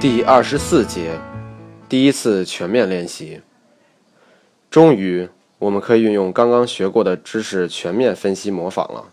[0.00, 1.20] 第二十四节，
[1.86, 3.42] 第一次全面练习。
[4.70, 5.28] 终于，
[5.58, 9.10] 我们可以运用刚刚学过的知识全面分析模仿了。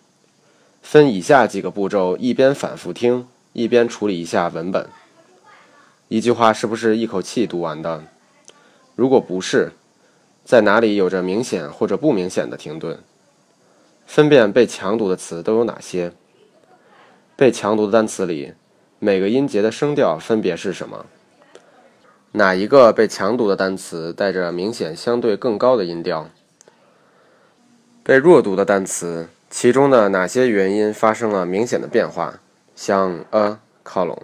[0.81, 4.87] 分以下几个步骤，一边反复听，一边处理一下文本。
[6.07, 8.05] 一句话是不是一口气读完的？
[8.95, 9.73] 如果不是，
[10.45, 12.97] 在哪里有着明显或者不明显的停顿？
[14.05, 16.13] 分辨被强读的词都有哪些？
[17.35, 18.53] 被强读的单词里。
[18.99, 21.05] 每个音节的声调分别是什么？
[22.31, 26.31] 哪一个被强读的单词带着明显相对更高的音调？
[28.03, 32.39] 被弱读的单词，其中的哪些元音发生了明显的变化？
[32.75, 34.23] 像 a 靠拢。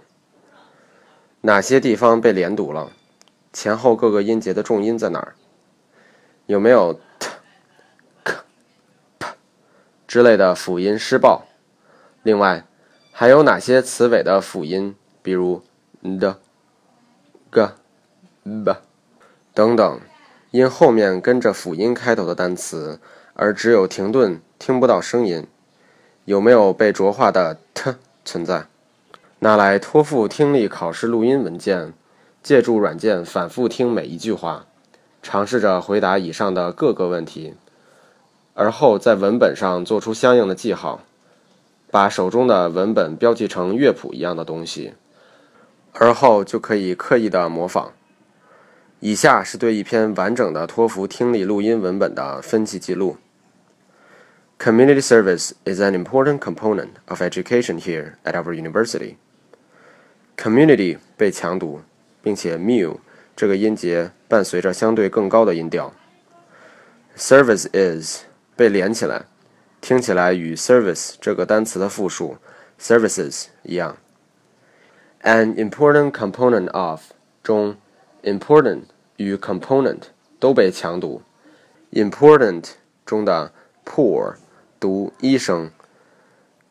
[1.42, 2.90] 哪些地方被连读了？
[3.52, 5.36] 前后各个音节的重音在哪儿？
[6.46, 7.28] 有没有 t、
[8.24, 8.34] k、
[9.20, 9.28] p
[10.08, 11.44] 之类的辅音失爆？
[12.24, 12.64] 另外。
[13.16, 15.62] 还有哪些词尾的辅音，比如
[16.02, 16.34] d、
[17.48, 17.70] g、
[18.42, 18.76] b
[19.54, 20.00] 等等，
[20.50, 22.98] 因后面跟着辅音开头的单词，
[23.34, 25.46] 而只有停顿，听不到声音？
[26.24, 28.66] 有没有被浊化的 t 存在？
[29.38, 31.94] 拿来托付听力考试录音文件，
[32.42, 34.66] 借助软件反复听每一句话，
[35.22, 37.54] 尝试着回答以上的各个问题，
[38.54, 41.02] 而后在文本上做出相应的记号。
[41.94, 44.94] 把手中的文本标记成乐谱一样的东西，
[45.92, 47.92] 而后就可以刻意的模仿。
[48.98, 53.18] 以下是对一篇完整的托福听力录音文本的分析记录。
[54.58, 59.14] Community service is an important component of education here at our university.
[60.36, 61.82] Community 被强读，
[62.20, 62.96] 并且 mu
[63.36, 65.94] 这个音节伴随着相对更高的音调。
[67.16, 68.24] Service is
[68.56, 69.26] 被连起来。
[69.83, 72.37] 听起来与 service 这个单词的复数
[72.79, 73.97] services 一样。
[75.21, 77.01] An important component of
[77.43, 77.77] 中
[78.23, 78.83] important
[79.17, 80.03] 与 component
[80.39, 81.21] 都被强读。
[81.91, 82.71] important
[83.05, 83.51] 中的
[83.85, 84.35] poor
[84.79, 85.71] 读一声，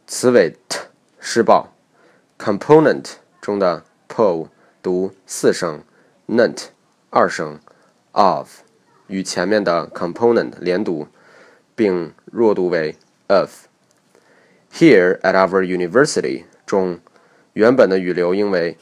[0.06, 0.78] 词尾 t
[1.18, 1.72] 失爆。
[2.38, 4.48] component 中的 po
[4.80, 5.82] 读四声，
[6.28, 6.66] nent
[7.10, 7.58] 二声，
[8.12, 8.60] of
[9.08, 11.08] 与前面的 component 连读，
[11.74, 12.96] 并弱读为。
[13.32, 13.66] of
[14.72, 17.00] here at our university 中，
[17.52, 18.76] 原本的语流应为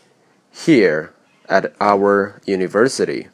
[0.54, 1.08] here
[1.46, 3.28] at our university，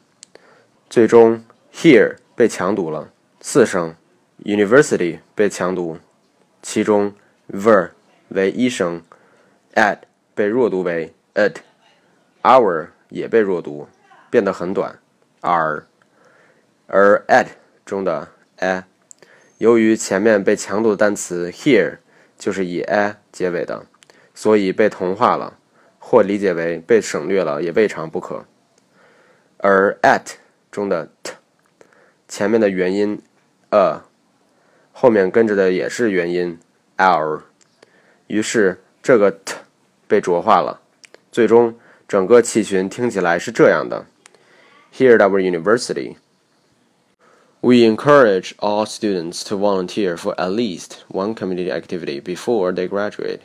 [0.89, 3.11] 最终 here 被强读了
[3.41, 3.95] 四声，
[4.43, 5.99] university 被强读，
[6.61, 7.13] 其中
[7.51, 7.91] ver
[8.29, 9.03] 为一声，
[9.75, 9.99] at
[10.33, 13.87] 被弱读为 at，our 也被弱读，
[14.29, 14.99] 变得很短
[15.41, 15.85] r，
[16.87, 17.47] 而 at
[17.85, 18.85] 中的 a。
[19.58, 21.98] 由于前面被强读的单词 here
[22.38, 23.86] 就是以 a 结尾的，
[24.32, 25.58] 所以被同化了，
[25.98, 28.46] 或理解为被省略了也未尝不可。
[29.56, 30.34] 而 at
[30.70, 31.32] 中的 t
[32.28, 33.20] 前面的元音
[33.70, 34.02] a，
[34.92, 36.60] 后面跟着的也是元音
[36.96, 37.40] our，
[38.28, 39.56] 于是这个 t
[40.06, 40.80] 被浊化了，
[41.32, 41.76] 最终
[42.06, 44.06] 整个气群听起来是这样的
[44.94, 46.14] ：Here at our university。
[47.61, 53.39] We encourage all students to volunteer for at least one community activity before they graduate.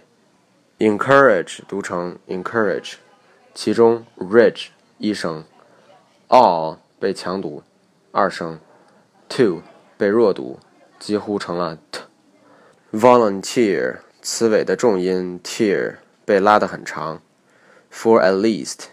[0.78, 2.94] Encourage 读成 encourage，
[3.54, 5.44] 其中 rich 一声，
[6.28, 7.62] all 被强读
[8.10, 8.59] 二声，
[9.28, 9.62] to
[9.97, 10.59] 被弱读，
[10.99, 17.22] 几乎成了 t。Volunteer 词尾的重音 tear 被拉得很长，
[17.93, 18.87] for at least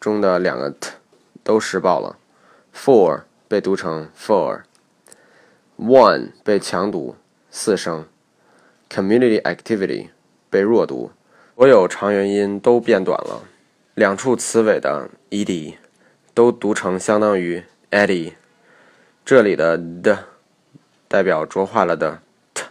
[0.00, 0.92] 中的两个 t
[1.44, 2.16] 都失爆了，
[2.74, 4.63] for 被读成 for。
[5.77, 7.15] One 被强读
[7.49, 8.07] 四声
[8.89, 10.09] ，Community activity
[10.49, 11.11] 被弱读，
[11.57, 13.43] 所有长元音都变短了。
[13.93, 15.75] 两处词尾的 ed
[16.33, 18.33] 都读成相当于 eddy。
[19.23, 20.25] 这里的的
[21.07, 22.21] 代表浊化了的
[22.53, 22.63] t。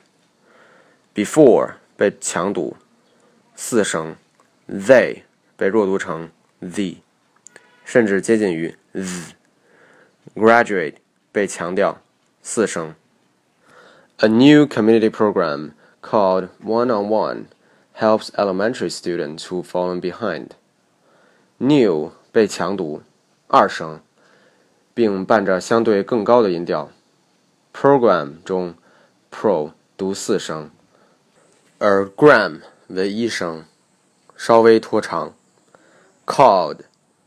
[1.14, 2.76] Before 被强读
[3.54, 4.16] 四声
[4.68, 5.22] ，they
[5.56, 6.30] 被弱读成
[6.62, 6.96] th，
[7.84, 9.34] 甚至接近于 z。
[10.34, 10.96] Graduate
[11.30, 12.00] 被强调。
[12.42, 12.94] 四声。
[14.18, 15.72] A new community program
[16.02, 17.46] called One on One
[17.94, 20.50] helps elementary students who fallen behind.
[21.58, 23.02] New 被强读
[23.48, 24.00] 二声，
[24.92, 26.90] 并伴着相对更高的音调。
[27.72, 28.74] Program 中
[29.30, 30.70] pro 读四声，
[31.78, 33.64] 而 gram 为一声，
[34.36, 35.34] 稍微拖长。
[36.26, 36.80] Called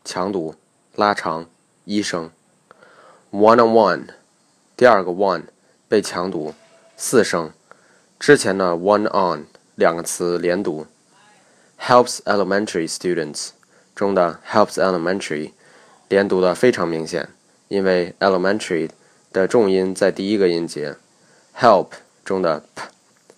[0.03, 0.56] 强读
[0.95, 1.48] 拉长
[1.86, 2.31] 一声。
[3.38, 4.07] One on one
[4.75, 5.44] 第二个 one
[5.88, 6.56] 被强读
[6.95, 7.51] 四声，
[8.19, 9.45] 之前的 one on
[9.75, 10.88] 两个词连读。
[11.80, 13.50] Helps elementary students
[13.94, 15.51] 中的 helps elementary
[16.10, 17.30] 连读的非常明显，
[17.68, 18.89] 因为 elementary
[19.31, 20.95] 的重音在第一个音节。
[21.56, 21.89] help
[22.25, 22.88] 中的 p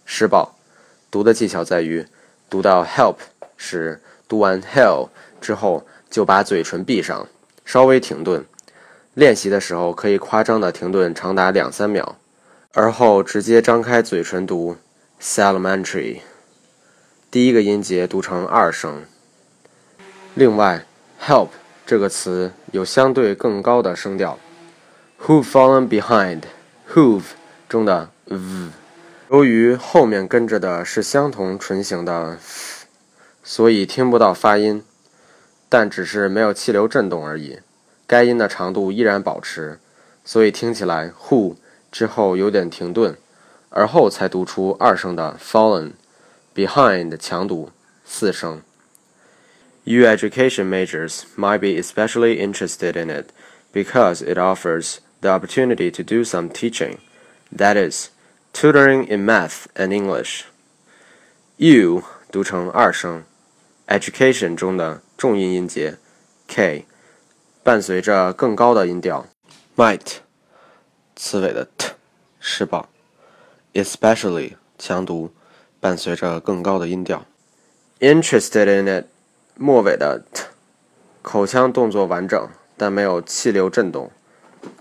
[0.06, 0.56] 施暴，
[1.12, 2.08] 读的技巧在于
[2.50, 3.18] 读到 help
[3.58, 5.10] 时，读完 hell
[5.42, 7.28] 之后就把嘴唇闭上，
[7.66, 8.46] 稍微停顿。
[9.20, 12.16] 练习的时候可以夸张的停顿长达两三秒，
[12.74, 14.78] 而后直接张开嘴唇读
[15.22, 16.22] elementary，
[17.30, 19.04] 第一个音节读成二声。
[20.36, 20.86] 另外
[21.22, 21.50] ，help
[21.86, 24.40] 这个词有相对更高的声调
[25.22, 27.22] ，who fallen behind，who
[27.68, 28.70] 中的 v，
[29.32, 32.86] 由于后面跟着的是相同唇形的 f，
[33.44, 34.82] 所以听不到发音，
[35.68, 37.60] 但只是没有气流震动而已。
[38.09, 39.79] 该音的长度依然保持，
[40.25, 41.57] 所以听起来 who
[41.91, 43.17] 之后有点停顿，
[43.71, 47.71] 而后才读出二声的 fallen，behind 强读
[48.05, 48.63] 四声。
[49.85, 53.31] You education majors might be especially interested in it
[53.73, 56.99] because it offers the opportunity to do some teaching,
[57.55, 58.09] that is,
[58.53, 60.45] tutoring in math and English.
[61.57, 62.03] You
[62.33, 63.25] 读成二声，
[63.87, 65.99] education 中的重音音节
[66.49, 66.87] k
[67.70, 69.28] 伴随着更高的音调
[69.78, 70.14] might
[71.16, 71.92] 词尾的 t
[72.40, 72.90] 施暴
[73.74, 75.32] ，especially 强读
[75.80, 77.28] 伴随着更高的音调
[78.00, 79.06] interested in it
[79.54, 80.46] 末尾的 t，
[81.22, 84.10] 口腔动作完整，但没有气流震动，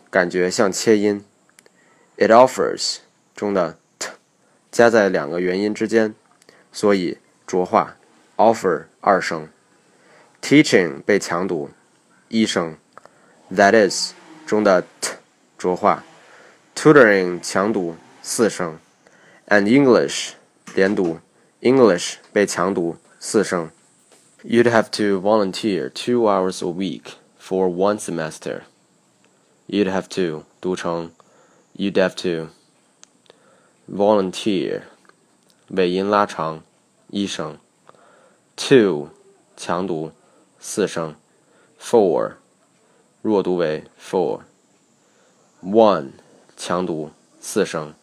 [0.08, 1.22] 感觉像切音。
[2.16, 3.00] It offers
[3.36, 4.08] 中的 t
[4.70, 6.14] 加在两个元音之间，
[6.72, 7.96] 所以浊化。
[8.38, 9.50] offer 二声。
[10.40, 11.68] Teaching 被强读，
[12.28, 12.76] 一声
[13.50, 14.12] ，that is
[14.46, 15.12] 中的 t
[15.56, 16.04] 浊化
[16.74, 18.78] ，tutoring 强读四声
[19.48, 20.32] ，and English
[20.74, 21.20] 连读
[21.62, 23.70] ，English 被强读四声。
[24.44, 28.60] You'd have to volunteer two hours a week for one semester.
[29.66, 31.10] You'd have to 读成
[31.76, 32.50] you'd have to
[33.90, 34.82] volunteer
[35.68, 36.62] 尾音拉长
[37.08, 37.56] 一声
[38.54, 39.08] ，two
[39.56, 40.12] 强读
[40.60, 41.16] 四声。
[41.79, 42.33] ，for
[43.21, 44.41] 弱读为 for
[45.61, 46.11] one
[46.57, 47.93] 强读四声。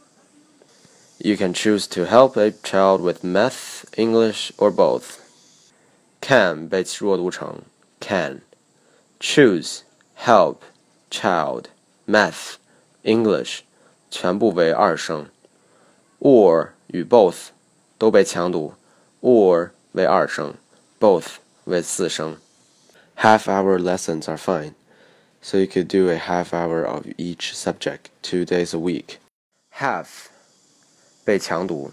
[1.18, 5.18] You can choose to help a child with math, English, or both.
[6.20, 7.62] can 被弱读成
[8.00, 9.80] can。choose
[10.16, 10.58] help
[11.10, 11.66] child
[12.06, 12.54] math
[13.02, 13.60] English
[14.10, 15.28] 全部为二声，
[16.20, 17.48] or 与 both
[17.98, 18.74] 都被强读，
[19.20, 20.54] or 为二声，
[20.98, 22.38] both 为四声。
[23.16, 24.74] Half hour lessons are fine,
[25.42, 29.18] so you could do a half hour of each subject two days a week.
[29.76, 30.28] Half
[31.24, 31.92] 被强读，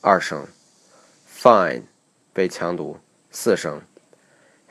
[0.00, 0.48] 二声；
[1.28, 1.84] fine
[2.32, 2.98] 被强读。
[3.36, 3.82] 四声，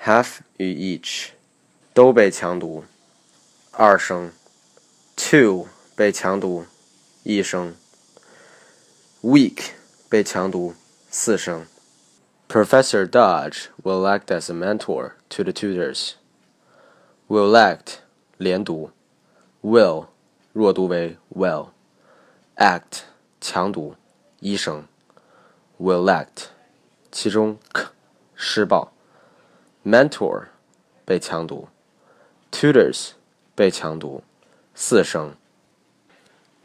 [0.02, 1.32] half 与 each
[1.94, 2.86] 都被强读，
[3.72, 4.30] 二声；
[5.18, 5.68] two
[5.98, 6.66] 被强读，
[7.24, 7.74] 一声；
[9.22, 9.72] week
[10.08, 10.76] 被强读，
[11.12, 11.66] 四声。
[12.48, 16.16] Professor Dodge will act as a mentor to the tutors.
[17.28, 18.00] Will act
[18.38, 18.92] 连读，
[19.64, 20.08] will
[20.54, 23.02] 弱读为 will。act
[23.42, 23.96] 强读，
[24.40, 24.88] 一声。
[25.80, 26.50] Will act
[27.12, 27.88] 其中 k
[28.36, 28.94] 施暴，
[29.84, 30.46] mentor
[31.04, 31.68] 被强读，
[32.52, 33.14] tutors
[33.56, 34.24] 被强读，
[34.76, 35.36] 四声。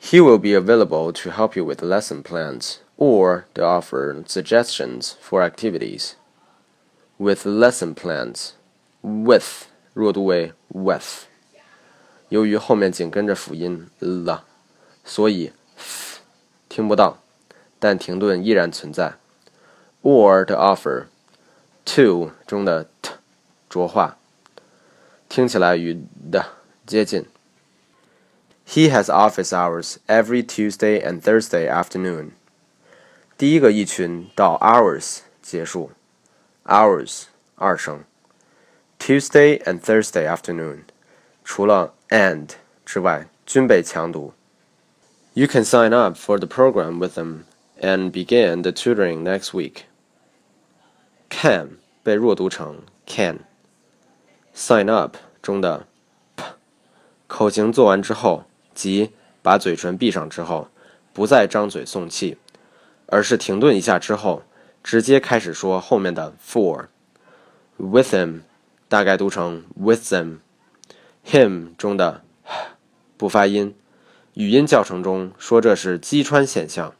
[0.00, 5.42] He will be available to help you with lesson plans or to offer suggestions for
[5.42, 6.14] activities.
[7.16, 8.50] With lesson plans,
[9.02, 11.26] with 弱读为 with，
[12.28, 14.44] 由于后面紧跟着辅音 l，
[15.04, 16.20] 所以 f
[16.68, 17.18] 听不到，
[17.78, 19.14] 但停顿依然存在。
[20.02, 21.06] Or to offer
[21.86, 23.12] to 中的 t
[23.68, 24.16] 浊化，
[25.28, 26.46] 听起来与的
[26.86, 27.26] 接近。
[28.64, 32.32] He has office hours every Tuesday and Thursday afternoon。
[33.36, 35.90] 第一个一群到 hours 结束，
[36.64, 37.24] hours
[37.56, 38.04] 二声。
[38.98, 40.80] Tuesday and Thursday afternoon，
[41.44, 42.48] 除了 and
[42.84, 44.32] 之外均被强读。
[45.34, 47.44] You can sign up for the program with them
[47.80, 49.82] and begin the tutoring next week.
[51.30, 55.86] Can 被弱读成 can。Sign up 中的
[56.34, 56.44] p
[57.28, 59.12] 口型做完之后，即
[59.42, 60.68] 把嘴唇闭上之后，
[61.12, 62.36] 不再张嘴送气，
[63.07, 64.43] 而是停顿一下之后，
[64.83, 66.87] 直接开始说后面的 for。
[67.77, 68.41] With him
[68.87, 70.37] 大概读成 with them。
[71.25, 72.21] Him 中的
[73.17, 73.75] 不发音，
[74.33, 76.93] 语音教程中说这是击穿现象，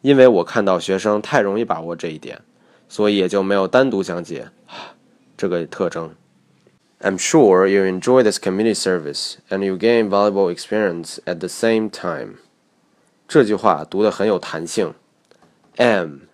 [0.00, 2.42] 因为我看到学生太容易把握这一点。
[2.88, 4.50] 所以也就没有单独讲解
[5.36, 6.14] 这个特征。
[7.00, 12.36] I'm sure you enjoy this community service and you gain valuable experience at the same time。
[13.26, 14.94] 这句话读得很有弹性。
[15.77, 16.27] am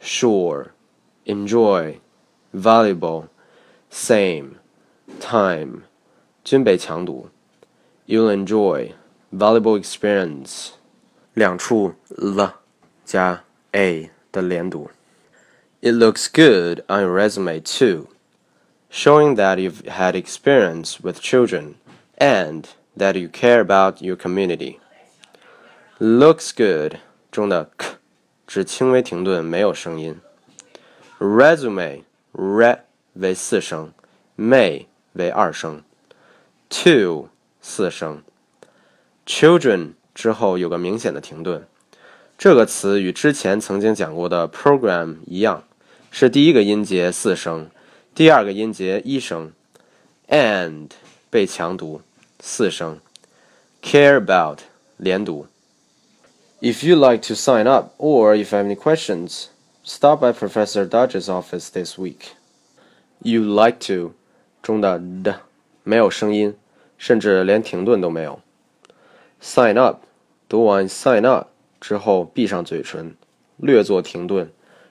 [0.00, 0.72] sure
[1.24, 2.00] enjoy
[2.52, 3.28] valuable
[3.90, 4.56] same
[5.20, 5.82] time
[6.44, 7.30] 均被强读。
[8.06, 8.92] You'll enjoy
[9.30, 10.70] valuable experience
[11.34, 12.54] 两处 l
[13.04, 14.90] 加 a 的连读。
[15.80, 18.08] It looks good on your resume too,
[18.90, 21.74] showing that you've had experience with children
[22.16, 22.64] and
[22.96, 24.80] that you care about your community.
[26.00, 26.98] Looks good
[27.30, 27.98] 中的 k
[28.53, 30.15] 只轻微停顿，没有声音。
[31.17, 32.81] Resume re
[33.13, 33.91] 为四声
[34.37, 35.81] ，may 为二声
[36.69, 37.29] ，to
[37.63, 38.21] 四声
[39.25, 41.67] ，children 之后有个明显的停顿。
[42.37, 45.63] 这个词与之前曾经讲过的 program 一样，
[46.11, 47.71] 是第一个音节四声，
[48.13, 49.51] 第二个音节一声
[50.29, 50.91] ，and
[51.31, 52.03] 被强读
[52.39, 52.99] 四声
[53.81, 54.59] ，care about
[54.97, 55.47] 连读。
[56.62, 59.46] If you like to sign up or if you have any questions,
[59.84, 62.32] stop by Professor Dodge's office this week.
[63.20, 64.14] You like to
[64.62, 65.40] 中的的
[65.84, 66.56] 没有声音，
[66.98, 68.40] 甚至连停顿都没有。
[69.40, 70.00] Sign up
[70.48, 71.48] 读完 sign up
[71.80, 73.14] 之后闭上嘴唇，
[73.56, 74.50] 略作停顿，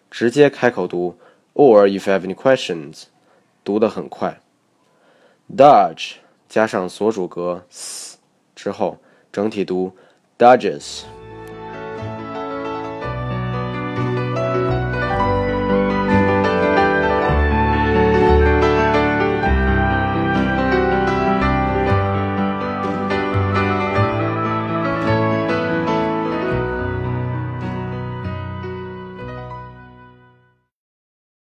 [0.09, 1.17] 直接开口读。
[1.53, 3.03] Or if you have any questions，
[3.63, 4.39] 读得很快。
[5.53, 6.17] Dodge
[6.47, 8.17] 加上所主格 s
[8.55, 8.99] 之后，
[9.31, 9.91] 整体读
[10.37, 11.03] Dodges。